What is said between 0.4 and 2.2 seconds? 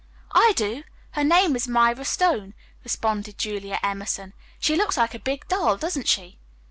do. Her name is Myra